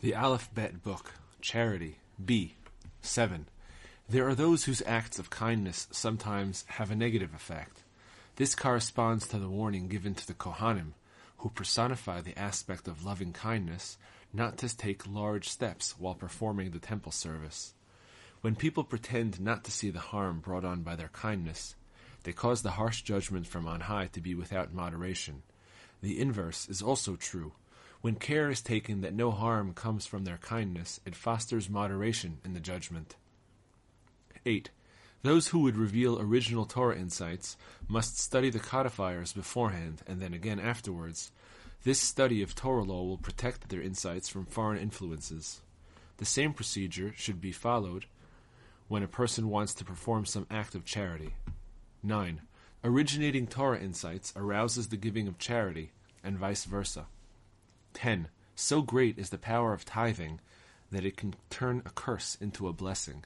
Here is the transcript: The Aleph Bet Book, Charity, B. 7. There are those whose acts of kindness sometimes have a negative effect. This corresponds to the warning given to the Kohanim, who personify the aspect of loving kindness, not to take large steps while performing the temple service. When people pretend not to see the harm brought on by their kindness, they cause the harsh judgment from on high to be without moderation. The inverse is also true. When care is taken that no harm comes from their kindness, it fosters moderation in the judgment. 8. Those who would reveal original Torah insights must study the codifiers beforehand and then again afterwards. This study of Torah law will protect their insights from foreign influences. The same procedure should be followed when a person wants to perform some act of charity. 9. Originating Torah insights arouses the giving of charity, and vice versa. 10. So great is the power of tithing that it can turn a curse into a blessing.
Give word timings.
The 0.00 0.14
Aleph 0.14 0.54
Bet 0.54 0.84
Book, 0.84 1.14
Charity, 1.40 1.98
B. 2.24 2.54
7. 3.02 3.48
There 4.08 4.28
are 4.28 4.34
those 4.36 4.62
whose 4.62 4.80
acts 4.86 5.18
of 5.18 5.28
kindness 5.28 5.88
sometimes 5.90 6.64
have 6.68 6.92
a 6.92 6.94
negative 6.94 7.34
effect. 7.34 7.82
This 8.36 8.54
corresponds 8.54 9.26
to 9.26 9.40
the 9.40 9.48
warning 9.48 9.88
given 9.88 10.14
to 10.14 10.24
the 10.24 10.34
Kohanim, 10.34 10.92
who 11.38 11.48
personify 11.48 12.20
the 12.20 12.38
aspect 12.38 12.86
of 12.86 13.04
loving 13.04 13.32
kindness, 13.32 13.98
not 14.32 14.56
to 14.58 14.76
take 14.76 15.04
large 15.04 15.48
steps 15.48 15.96
while 15.98 16.14
performing 16.14 16.70
the 16.70 16.78
temple 16.78 17.10
service. 17.10 17.74
When 18.40 18.54
people 18.54 18.84
pretend 18.84 19.40
not 19.40 19.64
to 19.64 19.72
see 19.72 19.90
the 19.90 19.98
harm 19.98 20.38
brought 20.38 20.64
on 20.64 20.82
by 20.82 20.94
their 20.94 21.08
kindness, 21.08 21.74
they 22.22 22.32
cause 22.32 22.62
the 22.62 22.70
harsh 22.78 23.02
judgment 23.02 23.48
from 23.48 23.66
on 23.66 23.80
high 23.80 24.06
to 24.12 24.20
be 24.20 24.36
without 24.36 24.72
moderation. 24.72 25.42
The 26.02 26.20
inverse 26.20 26.68
is 26.68 26.82
also 26.82 27.16
true. 27.16 27.54
When 28.00 28.14
care 28.14 28.48
is 28.48 28.62
taken 28.62 29.00
that 29.00 29.14
no 29.14 29.32
harm 29.32 29.74
comes 29.74 30.06
from 30.06 30.24
their 30.24 30.38
kindness, 30.38 31.00
it 31.04 31.16
fosters 31.16 31.68
moderation 31.68 32.38
in 32.44 32.54
the 32.54 32.60
judgment. 32.60 33.16
8. 34.46 34.70
Those 35.22 35.48
who 35.48 35.60
would 35.60 35.76
reveal 35.76 36.20
original 36.20 36.64
Torah 36.64 36.96
insights 36.96 37.56
must 37.88 38.20
study 38.20 38.50
the 38.50 38.60
codifiers 38.60 39.32
beforehand 39.32 40.02
and 40.06 40.20
then 40.20 40.32
again 40.32 40.60
afterwards. 40.60 41.32
This 41.82 42.00
study 42.00 42.40
of 42.40 42.54
Torah 42.54 42.84
law 42.84 43.02
will 43.02 43.18
protect 43.18 43.68
their 43.68 43.82
insights 43.82 44.28
from 44.28 44.46
foreign 44.46 44.78
influences. 44.78 45.60
The 46.18 46.24
same 46.24 46.52
procedure 46.52 47.12
should 47.16 47.40
be 47.40 47.52
followed 47.52 48.06
when 48.86 49.02
a 49.02 49.08
person 49.08 49.50
wants 49.50 49.74
to 49.74 49.84
perform 49.84 50.24
some 50.24 50.46
act 50.50 50.76
of 50.76 50.84
charity. 50.84 51.34
9. 52.04 52.42
Originating 52.84 53.48
Torah 53.48 53.80
insights 53.80 54.32
arouses 54.36 54.88
the 54.88 54.96
giving 54.96 55.26
of 55.26 55.38
charity, 55.38 55.90
and 56.22 56.38
vice 56.38 56.64
versa. 56.64 57.06
10. 57.98 58.28
So 58.54 58.80
great 58.80 59.18
is 59.18 59.30
the 59.30 59.38
power 59.38 59.72
of 59.72 59.84
tithing 59.84 60.38
that 60.92 61.04
it 61.04 61.16
can 61.16 61.34
turn 61.50 61.82
a 61.84 61.90
curse 61.90 62.38
into 62.40 62.68
a 62.68 62.72
blessing. 62.72 63.24